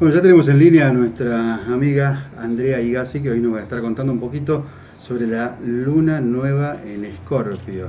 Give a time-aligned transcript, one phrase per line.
[0.00, 3.62] Bueno, ya tenemos en línea a nuestra amiga Andrea Igasi, que hoy nos va a
[3.62, 4.64] estar contando un poquito
[4.98, 7.88] sobre la luna nueva en Escorpio.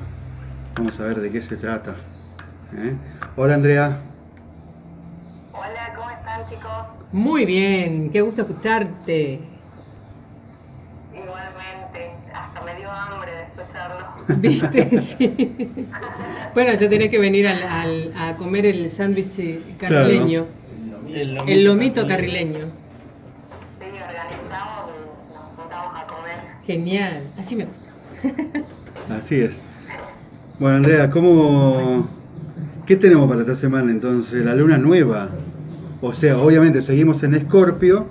[0.76, 1.92] Vamos a ver de qué se trata.
[2.76, 2.94] ¿eh?
[3.38, 4.02] Hola Andrea.
[5.54, 6.72] Hola, ¿cómo están chicos?
[7.14, 9.40] Muy bien, qué gusto escucharte.
[11.14, 14.08] Igualmente, hasta me dio hambre de escucharlo.
[14.38, 14.98] ¿Viste?
[14.98, 15.88] Sí.
[16.54, 20.46] Bueno, ya tenés que venir al, al- a comer el sándwich carrileño.
[21.14, 22.72] El lomito carrileño.
[23.80, 26.40] Sí, organizamos y nos juntamos a comer.
[26.66, 27.92] Genial, así me gusta.
[29.10, 29.62] Así es.
[30.60, 32.08] Bueno Andrea, ¿cómo...
[32.86, 34.46] ¿qué tenemos para esta semana entonces?
[34.46, 35.30] La luna nueva.
[36.02, 38.08] O sea, obviamente seguimos en Escorpio,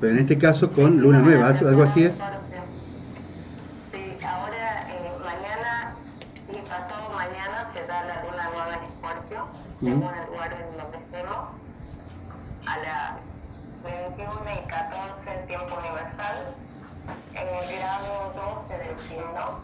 [0.00, 2.14] pero en este caso con luna nueva, ¿algo así es?
[2.14, 2.20] Sí,
[4.24, 5.96] ahora eh, mañana
[6.48, 9.48] y pasado mañana se da la luna nueva en Escorpio,
[9.80, 11.38] según el lugar en donde estemos,
[12.66, 13.14] a las
[13.84, 16.54] 21 y 14 tiempo universal,
[17.34, 18.32] en el grado
[18.66, 19.60] 12 del signo.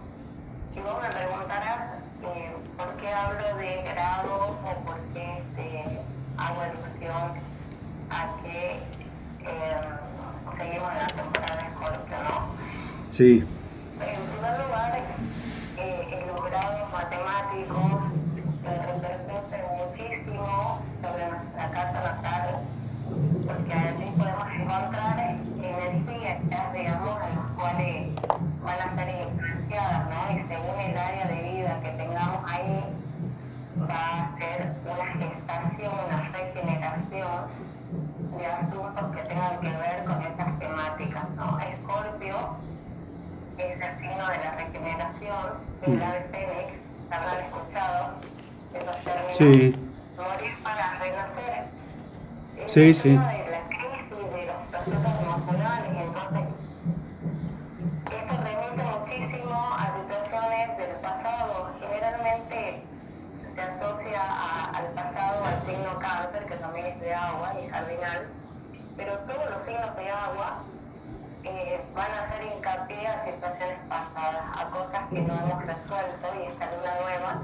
[0.74, 6.00] Y vos me preguntarás eh, por qué hablo de grados o por qué este,
[6.36, 7.40] hago alusión
[8.10, 8.72] a que
[9.42, 9.80] eh,
[10.58, 13.09] seguimos en la temporada de Escorpio, ¿no?
[13.20, 13.44] Sí.
[14.00, 14.98] En primer lugar,
[15.76, 18.02] eh, en los grados matemáticos
[18.64, 22.60] eh, repercuten muchísimo sobre nuestra carta natal,
[23.46, 28.08] porque allí podemos encontrar energías, digamos, en las cuales
[28.64, 30.36] van a ser influenciadas, ¿no?
[30.36, 32.84] Y según el área de vida que tengamos ahí,
[33.82, 37.70] va a ser una gestación, una regeneración
[45.30, 46.72] regeneración, el ave fénix,
[47.10, 48.12] habrán escuchado
[48.74, 49.36] esos términos.
[49.36, 49.88] Sí.
[50.16, 51.64] Morir para renacer.
[52.58, 53.00] Es Sí, el sí.
[53.02, 56.40] signo de la crisis, de los procesos emocionales, entonces
[58.10, 61.70] esto remite muchísimo a situaciones del pasado.
[61.80, 62.82] Generalmente
[63.54, 68.26] se asocia a- al pasado al signo cáncer, que también es de agua y cardinal,
[68.96, 70.62] pero todos los signos de agua
[71.44, 76.46] eh, van a hacer hincapié a situaciones pasadas, a cosas que no hemos resuelto y
[76.52, 77.42] esta luna nueva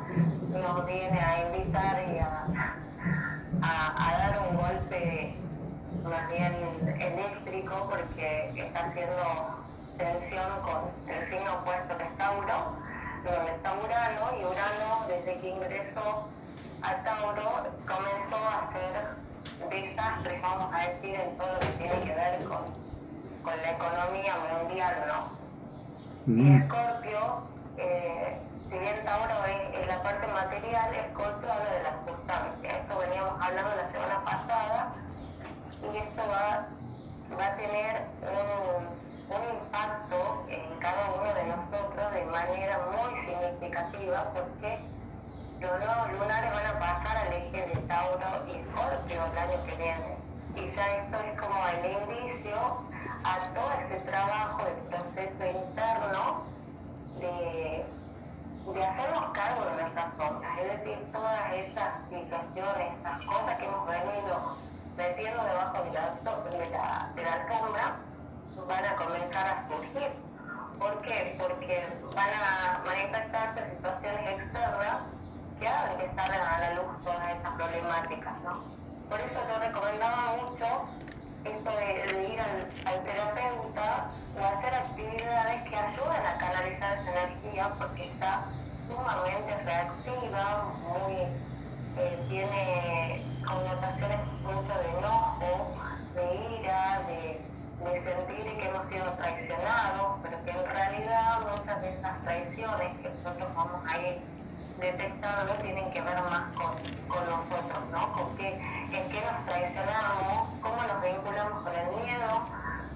[0.61, 2.47] nos viene a invitar y a,
[3.63, 5.35] a- a dar un golpe
[6.05, 6.55] más bien
[7.01, 9.65] eléctrico porque está haciendo
[9.99, 12.77] tensión con el signo opuesto que es Tauro,
[13.25, 16.29] donde está Urano y Urano desde que ingresó
[16.83, 19.17] a Tauro comenzó a hacer
[19.71, 22.86] desastres, vamos a decir, en todo lo que tiene que ver con
[23.47, 25.37] con la economía mundial, ¿no?
[26.27, 26.57] Y Mm.
[26.63, 27.21] Escorpio,
[27.79, 32.71] eh, si bien Tauro es, es la parte material, Escorpio habla de la sustancia.
[32.71, 34.93] Esto veníamos hablando la semana pasada
[35.81, 36.67] y esto va,
[37.39, 44.25] va a tener un, un impacto en cada uno de nosotros de manera muy significativa
[44.35, 44.81] porque
[45.61, 49.75] los nuevos lunares van a pasar al eje de Tauro y Escorpio el año que
[49.77, 50.17] viene.
[50.57, 52.57] Y ya esto es como el indicio
[53.27, 56.45] a todo ese trabajo de proceso interno
[57.19, 57.85] de,
[58.73, 63.87] de hacernos cargo de nuestras sombras, es decir, todas esas situaciones, estas cosas que hemos
[63.89, 64.57] venido
[64.97, 67.97] metiendo debajo de la, de la, de la alfombra,
[68.69, 70.11] van a comenzar a surgir.
[70.79, 71.37] ¿Por qué?
[71.39, 74.99] Porque van a manifestarse situaciones externas
[75.59, 78.61] que hagan que salgan a la luz todas esas problemáticas, ¿no?
[79.09, 80.89] Por eso yo recomendaba mucho
[81.47, 88.05] esto de, ir al, terapeuta o hacer actividades que ayuden a canalizar esa energía porque
[88.05, 88.45] está
[88.89, 91.15] sumamente reactiva, muy,
[91.99, 95.75] eh, tiene connotaciones mucho de enojo,
[96.15, 97.41] de ira, de,
[97.85, 103.09] de sentir que hemos sido traicionados, pero que en realidad muchas de esas traiciones que
[103.11, 104.36] nosotros vamos a ir
[104.79, 106.77] detectando tienen que ver más con,
[107.09, 108.13] con nosotros, ¿no?
[108.13, 112.45] Con qué, en qué nos traicionamos, cómo nos vinculamos con el miedo,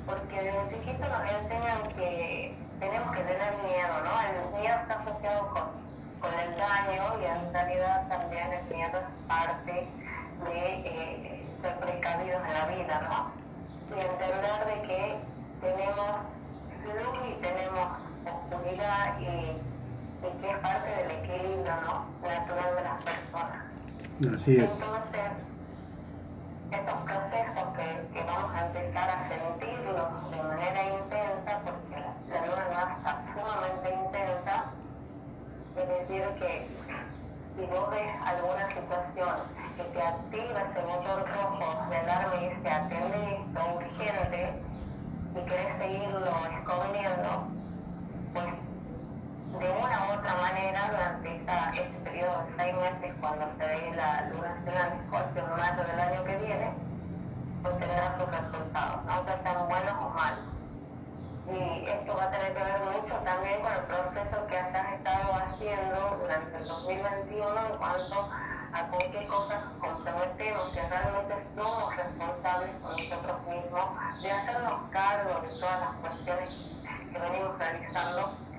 [0.07, 4.13] porque desde chiquito nos enseñan que tenemos que tener miedo, ¿no?
[4.21, 5.65] El miedo está asociado con,
[6.21, 12.43] con el daño y en realidad también el miedo es parte de eh, ser precavidos
[12.47, 13.97] en la vida, ¿no?
[13.97, 15.17] Y entender de que
[15.61, 16.21] tenemos
[16.85, 17.89] luz y tenemos
[18.25, 19.70] oscuridad y
[20.23, 22.05] y que es parte del equilibrio ¿no?
[22.29, 24.35] natural de las personas.
[24.35, 24.81] Así es.
[24.81, 25.45] Entonces,
[26.71, 31.97] estos procesos que, que vamos a empezar a sentirlos de manera intensa, porque
[32.29, 34.65] la, luna nueva está sumamente intensa,
[35.77, 36.69] es decir, que
[37.57, 39.37] si vos ves alguna situación
[39.77, 44.53] que te activa ese botón rojo de alarma y dice atende esto urgente
[45.35, 47.60] y querés seguirlo escondiendo, de
[50.31, 54.87] otra manera durante esta, este periodo de seis meses cuando se ve la luna llena
[54.87, 56.75] en Escorpio en mayo del año que viene,
[57.63, 59.25] pues tendrá sus resultados, ¿no?
[59.25, 60.45] sean buenos o malos.
[61.51, 65.35] Y esto va a tener que ver mucho también con el proceso que hayas estado
[65.35, 68.31] haciendo durante el 2021 en cuanto
[68.73, 75.41] a con qué cosas comprometemos, que realmente somos responsables con nosotros mismos de hacernos cargo
[75.41, 76.49] de todas las cuestiones
[77.13, 78.50] que venimos realizando.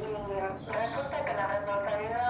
[0.00, 2.20] Y resulta que la responsabilidad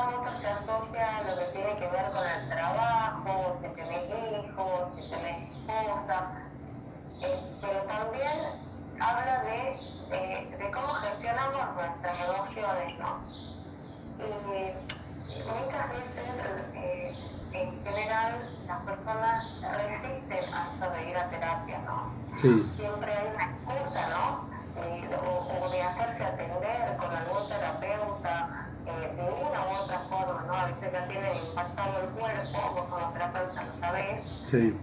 [0.41, 5.03] se asocia a lo que tiene que ver con el trabajo, si tenés hijos, si
[5.03, 6.31] tenés esposa,
[7.21, 8.61] eh, pero también
[8.99, 9.81] habla de,
[10.11, 13.21] eh, de cómo gestionamos nuestras emociones, ¿no?
[14.19, 16.27] Y muchas veces,
[16.75, 17.15] eh,
[17.53, 22.13] en general, las personas resisten hasta de ir a terapia, ¿no?
[22.37, 22.67] Sí.
[22.77, 24.50] Siempre hay una excusa, ¿no?
[24.77, 30.43] Eh, o, o, de hacerse atender con algún terapeuta eh, de una u otra forma,
[30.47, 30.55] ¿no?
[30.55, 34.81] A veces ya tienen impactado el cuerpo, vos como terapeuta lo sabés, sí.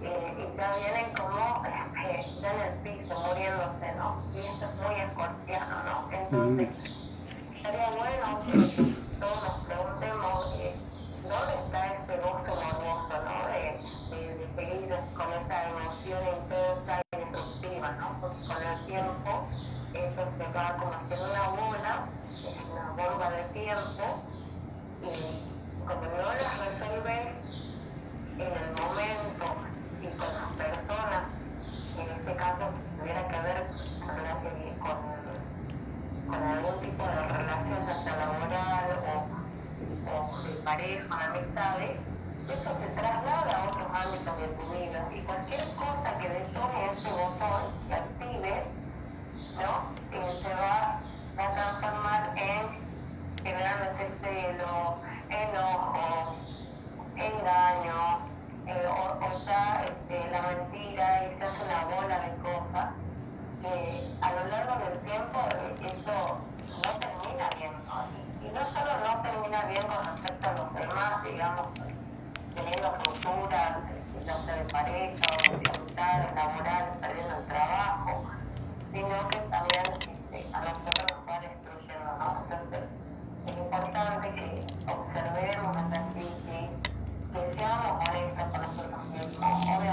[18.45, 19.47] Con el tiempo
[19.93, 24.21] eso se va como haciendo una bola, es una bomba de tiempo,
[25.01, 25.41] y
[25.87, 27.67] como no las resolves
[28.35, 29.45] en el momento
[30.01, 31.21] y con las personas,
[31.97, 33.67] en este caso si tuviera que ver
[34.79, 34.97] con,
[36.33, 41.99] algún tipo de relación, ya sea laboral o de pareja, amistades,
[42.49, 47.09] eso se traslada a otros ámbitos de tu vida y cualquier cosa que detone ese
[47.11, 48.63] botón, que active,
[49.55, 50.17] ¿no?
[50.17, 50.99] Eh, se va
[51.37, 52.87] a transformar en
[53.43, 54.97] generalmente celo,
[55.29, 56.35] enojo,
[57.15, 58.19] engaño,
[58.67, 62.89] eh, o, o, ya este, la mentira y se hace una bola de cosas
[63.61, 66.37] que a lo largo del tiempo eh, eso
[66.83, 67.71] no termina bien.
[68.41, 71.67] Y, y, no solo no termina bien con respecto a los demás, digamos,
[72.57, 73.77] teniendo rupturas,
[74.25, 78.23] ya sea de pareja o de laborales, perdiendo el trabajo,
[78.91, 82.43] sino que también este, a nosotros nos va destruyendo, ¿no?
[82.43, 82.83] Entonces,
[83.47, 86.69] es importante que observemos nuestra psique,
[87.33, 89.86] que seamos honestos con nosotros mismos.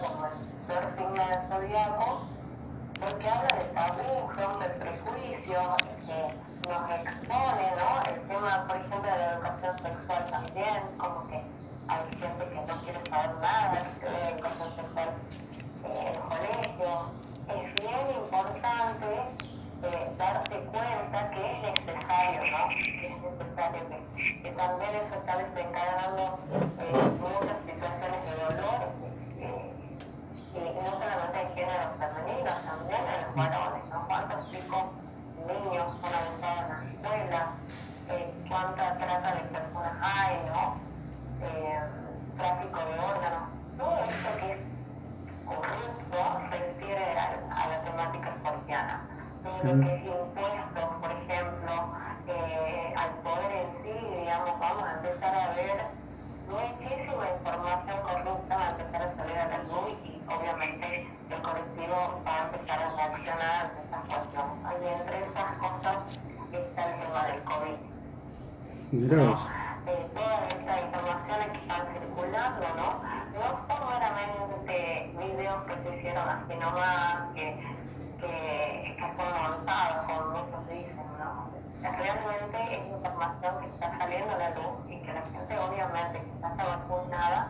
[0.00, 0.32] Como el
[0.66, 2.26] peor signo zodiaco,
[3.00, 5.76] porque habla de tabú, rompe prejuicios,
[6.06, 8.12] que nos expone, ¿no?
[8.12, 11.42] El tema, por ejemplo, de la educación sexual también, como que
[11.88, 15.08] hay gente que no quiere saber nada de educación sexual
[15.84, 17.12] en el colegio.
[17.48, 19.06] Es bien importante
[19.82, 22.68] eh, darse cuenta que es necesario, ¿no?
[22.68, 23.80] Que es necesario
[24.42, 26.38] que, también eso está desencadenando
[26.80, 29.05] eh, muchas situaciones de dolor,
[30.82, 34.06] no solamente en género femenino, también en los varones, ¿no?
[34.08, 34.84] ¿Cuántos chicos,
[35.46, 35.86] niños
[64.84, 65.96] entre esas cosas
[66.52, 67.78] está el tema del COVID.
[68.92, 69.16] Mirá
[69.86, 73.00] eh, todas estas informaciones que están circulando, ¿no?
[73.32, 77.56] No son meramente videos que se hicieron así nomás, que,
[78.20, 81.50] que, que son montados, como muchos dicen, ¿no?
[81.82, 86.46] Realmente es información que está saliendo a la luz y que la gente obviamente que
[86.46, 87.48] está vacunada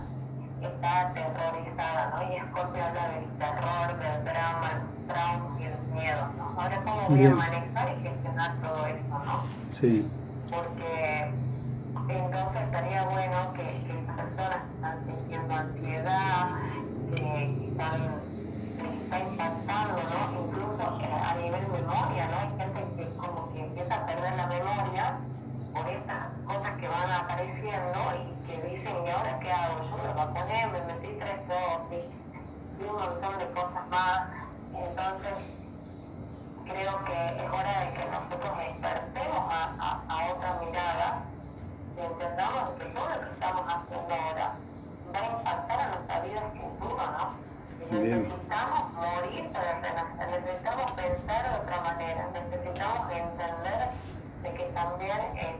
[0.62, 2.22] está aterrorizada, ¿no?
[2.32, 6.60] Y Scorpio habla del terror, del drama, el trauma y el miedos, ¿no?
[6.60, 9.42] Ahora cómo voy a manejar y gestionar todo esto, ¿no?
[9.70, 10.08] Sí.
[10.50, 11.30] Porque
[12.08, 16.48] entonces estaría bueno que, que personas que están sintiendo ansiedad,
[17.14, 18.00] que están,
[18.78, 20.46] que está impactando, ¿no?
[20.46, 22.38] Incluso eh, a nivel memoria, ¿no?
[22.38, 25.18] Hay gente que como que empieza a perder la memoria
[25.72, 29.82] por estas cosas que van apareciendo y que dicen, ¿y ahora qué hago?
[29.82, 32.04] Yo me vacuné, me metí tres dosis,
[32.78, 34.46] y un montón de cosas más.
[34.74, 35.32] Entonces,
[36.64, 41.22] creo que es hora de que nosotros despertemos a, a, otra mirada
[41.96, 44.52] y entendamos que todo lo que estamos haciendo ahora
[45.14, 47.46] va a impactar a nuestra vida futuro, ¿no?
[47.90, 53.90] necesitamos morir para renacer, necesitamos pensar de otra manera, necesitamos entender
[54.42, 55.55] de que también este,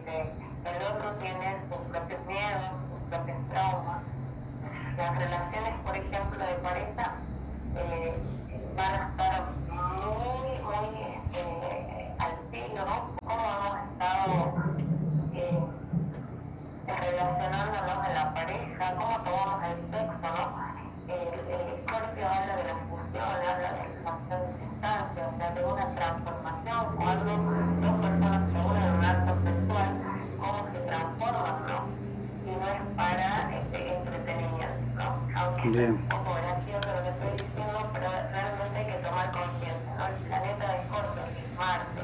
[35.64, 40.06] es un poco gracioso lo que estoy diciendo, pero realmente hay que tomar conciencia, ¿no?
[40.06, 42.02] El planeta de Scorpio, que es Marte,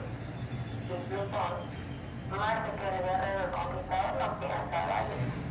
[0.88, 1.40] incluso
[2.30, 5.42] Marte, que es el guerrero, conquistador, no piensa, ¿vale?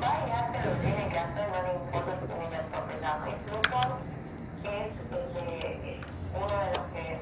[0.00, 3.18] va y hace lo que tiene que hacer, no le importa si tiene que atropellar.
[3.28, 3.78] Incluso
[4.64, 4.90] es
[5.36, 6.00] eh,
[6.34, 7.20] uno de los que,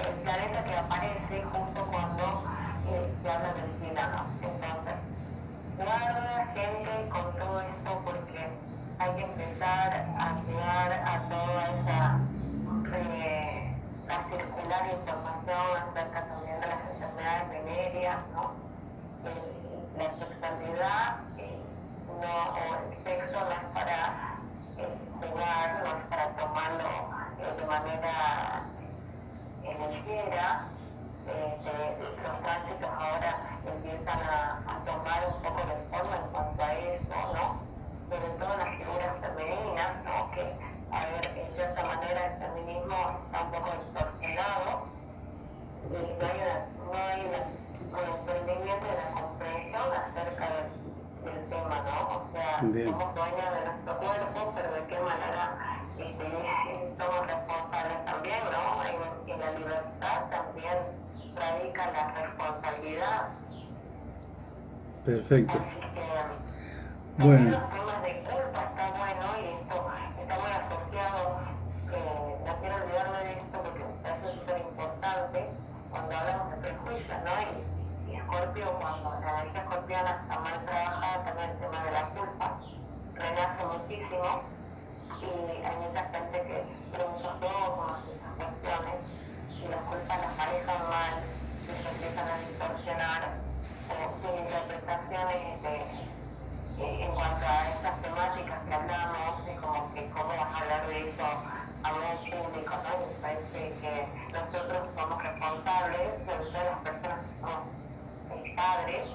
[0.00, 2.44] el planeta que aparece justo cuando
[2.88, 4.24] eh, se habla del tirano.
[4.42, 4.96] Entonces,
[5.76, 8.69] guarda gente con todo esto porque
[9.00, 12.20] hay que empezar a llegar a toda esa
[12.92, 13.74] eh,
[14.08, 18.52] a circular información acerca también de las enfermedades venéreas, ¿no?
[19.24, 19.60] Eh,
[19.96, 21.16] la sexualidad
[22.20, 24.36] no, o el sexo no es para
[24.76, 26.90] eh, jugar, no es para tomarlo
[27.40, 28.62] eh, de manera
[29.64, 30.66] eh, ligera.
[31.26, 31.72] Este,
[32.22, 37.59] los tránsitos ahora empiezan a, tomar un poco de forma en cuanto a eso, ¿no?
[38.10, 40.30] Sobre todo las figuras femeninas, ¿no?
[40.32, 40.42] Que,
[40.90, 44.86] a ver, en cierta manera el feminismo está un poco distorsionado
[45.86, 47.40] y no hay, una, no hay una,
[47.94, 50.80] un entendimiento de la comprensión acerca de
[51.26, 52.16] el tema, ¿no?
[52.16, 58.40] O sea, somos dueños de nuestro cuerpo, pero de qué manera este, somos responsables también,
[58.50, 58.84] ¿no?
[58.84, 60.78] En, en, la libertad también
[61.36, 63.28] radica la responsabilidad.
[65.04, 65.58] Perfecto.
[65.58, 67.50] Así que, bueno.
[67.50, 71.40] los temas de culpa está bueno y esto está muy asociado,
[71.92, 75.46] eh, no quiero olvidarme de esto porque me parece súper importante
[75.90, 77.32] cuando hablamos de prejuicios, ¿no?
[77.42, 82.60] Y, Cuando la energía escorpiana está mal trabajada, también el tema de la culpa
[83.14, 84.22] renace muchísimo
[85.20, 89.02] y hay mucha gente que tiene muchos dogmas esas cuestiones
[89.60, 91.24] y las culpas las manejan mal
[91.66, 93.40] y se empiezan a distorsionar
[94.22, 100.54] sin interpretaciones de, en cuanto a estas temáticas que hablamos, es como que cómo vas
[100.54, 103.06] a hablar de eso a un público, ¿no?
[103.06, 107.80] Me parece que nosotros somos responsables, de todas las personas que somos
[108.60, 109.08] padres,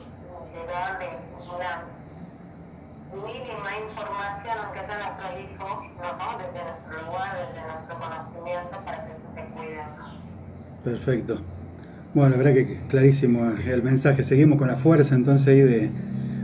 [0.54, 1.86] de darles una
[3.14, 5.68] mínima información, aunque sea nuestro hijo,
[6.02, 6.30] ¿no?
[6.42, 9.88] desde nuestro lugar, desde nuestro conocimiento, para que se cuiden.
[10.84, 11.42] Perfecto.
[12.16, 14.24] Bueno, la verdad que clarísimo el mensaje.
[14.24, 15.92] Seguimos con la fuerza entonces ahí de,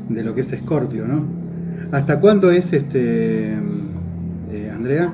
[0.09, 1.25] de lo que es Escorpio, ¿no?
[1.91, 5.11] ¿Hasta cuándo es este, eh, Andrea?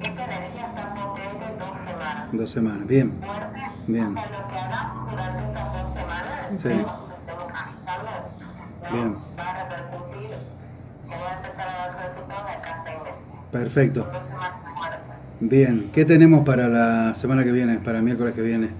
[0.00, 2.32] esta, energía está potente dos semanas.
[2.32, 3.12] Dos semanas, bien.
[3.86, 4.16] bien.
[4.16, 4.41] Hasta
[6.58, 6.68] Sí.
[8.92, 9.16] Bien.
[13.50, 14.10] Perfecto.
[15.40, 18.70] Bien, ¿qué tenemos para la semana que viene, para el miércoles que viene?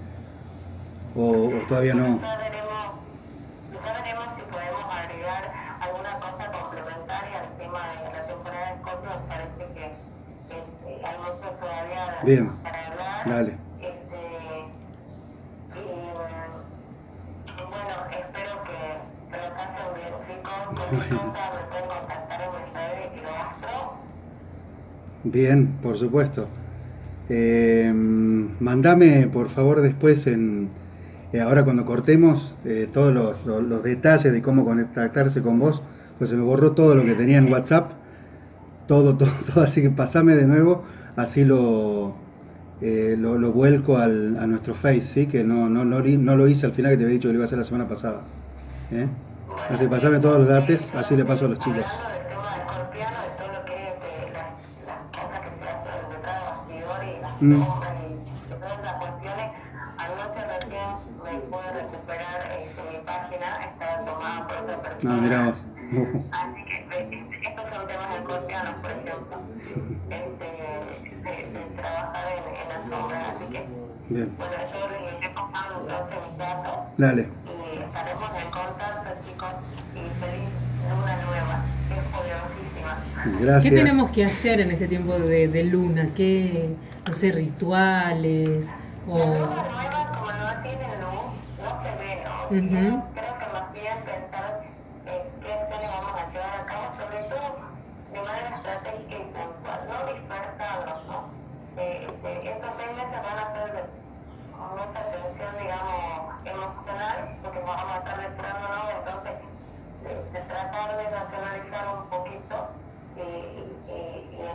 [1.15, 2.19] ¿O, todavía no?
[2.19, 2.91] Ya veremos,
[3.85, 9.09] ya veremos si podemos agregar alguna cosa complementaria al tema de la temporada de Scorpio.
[9.09, 9.91] Me parece que,
[10.49, 12.49] que hay mucho todavía Bien.
[12.63, 13.29] para hablar.
[13.29, 13.72] Dale.
[25.23, 26.47] Bien, por supuesto.
[27.29, 30.69] Eh, mandame por favor después en
[31.31, 33.13] eh, ahora cuando cortemos eh, todos
[33.45, 35.81] los, detalles de cómo contactarse con vos,
[36.17, 37.93] pues se me borró todo lo que tenía en WhatsApp,
[38.87, 40.83] todo, todo, todo, así que pasame de nuevo,
[41.15, 42.15] así lo,
[42.81, 45.27] lo, vuelco al, a nuestro Face, ¿sí?
[45.27, 47.37] Que no, no, no, no lo hice al final que te había dicho que lo
[47.37, 48.21] iba a hacer la semana pasada.
[49.69, 51.83] Así, pasame todos los datos, así le paso a los chicos.
[57.41, 57.59] Mm.
[65.03, 65.57] No, vos.
[66.31, 68.05] Así que estos son temas
[68.81, 69.39] por ejemplo,
[70.09, 70.47] este,
[71.23, 73.19] de, de trabajar en, en la sombra.
[73.35, 73.67] Así que,
[74.09, 77.29] Bien, bueno, yo iré pasando entonces mis datos dale.
[77.45, 79.53] y estaremos en contacto, chicos,
[79.95, 80.49] y feliz
[80.89, 82.97] luna nueva, que es poderosísima.
[83.23, 83.63] Gracias.
[83.63, 86.13] ¿Qué tenemos que hacer en ese tiempo de, de luna?
[86.13, 88.75] ¿Qué, no sé, rituales?
[89.13, 89.17] La O...
[89.27, 92.49] luna nueva, como no tiene luz, no se ve, ¿no?
[92.49, 93.03] Ujú.
[93.12, 93.12] Yo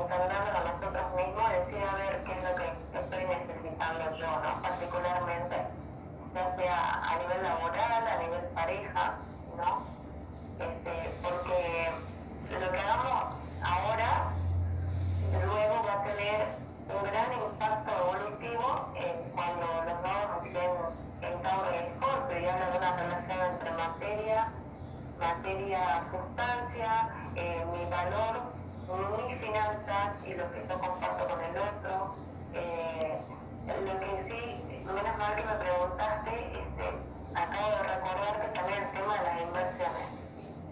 [0.09, 4.63] y a nosotros mismos, decir a ver qué es lo que estoy necesitando yo, ¿no?
[4.63, 5.57] Particularmente,
[6.35, 9.19] ya sea a nivel laboral, a nivel pareja,
[35.37, 36.87] que me preguntaste, este,
[37.35, 40.09] acabo de recordar que también el tema de las inversiones.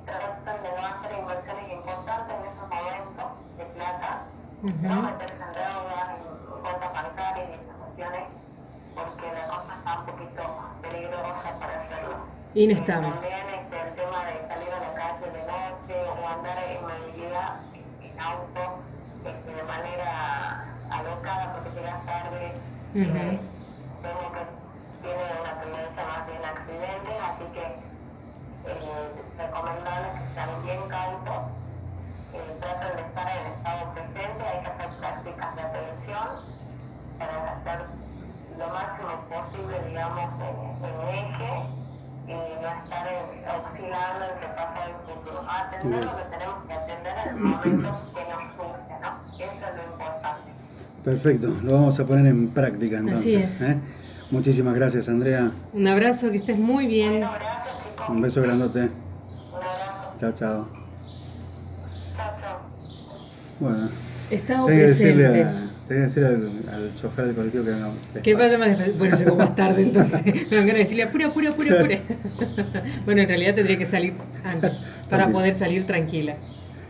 [0.07, 4.23] Tratan de no hacer inversiones importantes en estos momentos de plata,
[4.63, 8.25] no meterse en deudas, en cuentas bancarias y esas cuestiones,
[8.95, 10.43] porque la cosa está un poquito
[10.83, 12.17] peligrosa para hacerlo.
[12.55, 13.09] Inestable.
[13.09, 16.83] Eh, también este, el tema de salir a la calle de noche o andar en
[16.83, 17.61] movilidad
[18.01, 18.81] en auto
[19.27, 22.55] este, de manera alocada porque llegas tarde.
[22.95, 23.17] Ujú.
[23.19, 23.41] eh,
[24.03, 24.43] vemos que
[25.03, 27.87] tiene una tendencia más bien a accidentes, así que
[29.57, 31.53] eh, recomendable que sean bien cautos,
[32.35, 36.29] eh, traten de estar en estado presente, hay que hacer prácticas de atención
[37.19, 37.87] para estar
[38.59, 41.53] lo máximo posible, digamos, en, en eje
[42.29, 45.43] y no estar en- oscilando entre pasado y futuro.
[45.49, 49.11] Atender lo que tenemos que atender en el momento que nos surge, ¿no?
[49.39, 50.51] Eso es lo importante.
[51.05, 53.25] Perfecto, lo vamos a poner en práctica entonces.
[53.25, 53.63] Así es.
[53.63, 53.79] ¿eh?
[54.31, 55.53] Muchísimas gracias, Andrea.
[55.73, 57.21] Un abrazo, que estés muy bien.
[57.21, 58.09] Bueno, gracias chicos.
[58.09, 58.89] Un beso grandote.
[60.19, 60.67] Chao, chao.
[62.17, 62.59] Chao, chao.
[63.61, 63.89] Bueno,
[64.31, 65.43] Estado tengo que decirle, presente.
[65.49, 67.91] a- tengo que decirle al, al chofer del colectivo que venga
[68.23, 68.39] ¿Qué despacio.
[68.39, 68.99] pasa más después?
[68.99, 70.25] Bueno, llegó más tarde entonces.
[70.51, 71.99] Me van de decirle apura, apura, apura, apura.
[73.05, 74.73] bueno, en realidad tendría que salir antes
[75.11, 75.33] para También.
[75.33, 76.37] poder salir tranquila.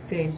[0.03, 0.29] Sí.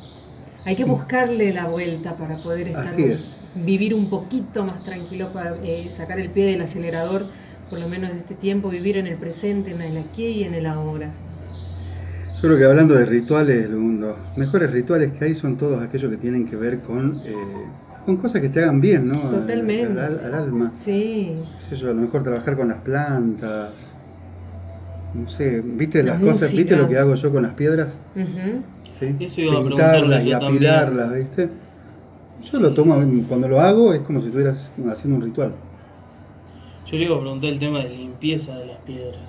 [0.65, 3.29] Hay que buscarle la vuelta para poder estar Así es.
[3.55, 7.27] vivir un poquito más tranquilo para eh, sacar el pie del acelerador,
[7.69, 10.53] por lo menos de este tiempo, vivir en el presente, en el aquí y en
[10.55, 11.11] el ahora.
[12.41, 16.17] Yo creo que hablando de rituales, los mejores rituales que hay son todos aquellos que
[16.17, 17.33] tienen que ver con, eh,
[18.05, 19.15] con cosas que te hagan bien, ¿no?
[19.23, 19.99] Al- Totalmente.
[19.99, 20.71] Al, al alma.
[20.73, 21.35] Sí.
[21.57, 23.71] Qué sé yo, a lo mejor trabajar con las plantas.
[25.13, 26.53] No sé, ¿viste La las cosas?
[26.53, 27.89] ¿Viste lo que hago yo con las piedras?
[28.97, 29.15] ¿Sí?
[29.19, 31.49] Eso iba Pintarlas y apilarlas, ¿viste?
[32.49, 32.95] Yo lo tomo,
[33.27, 35.51] cuando lo hago es como si estuvieras haciendo un ritual.
[36.85, 39.21] Yo le iba a preguntar el tema de limpieza de las piedras.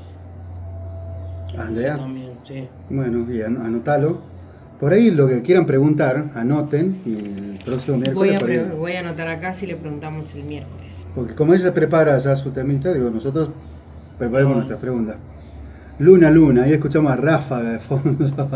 [1.59, 1.97] Andrea.
[2.45, 2.69] Sí.
[2.89, 4.19] Bueno, y an- anotalo.
[4.81, 8.37] Por ahí lo que quieran preguntar, anoten y el próximo Voy miércoles.
[8.37, 11.07] a, por ahí- pre- voy a anotar acá si le preguntamos el miércoles.
[11.15, 13.51] porque como ella prepara ya su temita, digo, nosotros
[14.19, 14.57] preparemos Ah.
[14.57, 15.17] nuestras preguntas.
[15.99, 18.49] Luna, luna, ahí escuchamos a Ráfaga de fondo.